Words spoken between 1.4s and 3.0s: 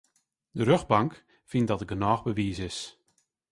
fynt dat der genôch bewiis is.